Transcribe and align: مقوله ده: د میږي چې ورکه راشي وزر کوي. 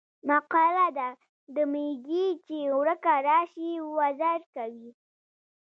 مقوله 0.27 0.87
ده: 0.99 1.09
د 1.55 1.57
میږي 1.71 2.27
چې 2.45 2.57
ورکه 2.79 3.13
راشي 3.27 3.71
وزر 3.97 4.39
کوي. 4.53 4.89